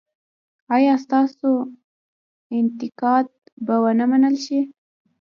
ایا 0.75 0.93
ستاسو 1.05 1.51
انتقاد 2.59 3.27
به 3.65 3.75
و 3.83 3.85
نه 3.99 4.05
منل 4.11 4.35
شي؟ 4.45 4.59